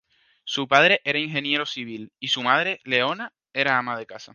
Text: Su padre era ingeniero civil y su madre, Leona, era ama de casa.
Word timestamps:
Su 0.45 0.67
padre 0.67 0.99
era 1.05 1.19
ingeniero 1.19 1.63
civil 1.67 2.11
y 2.19 2.29
su 2.29 2.41
madre, 2.41 2.81
Leona, 2.85 3.33
era 3.53 3.77
ama 3.77 3.95
de 3.99 4.07
casa. 4.07 4.29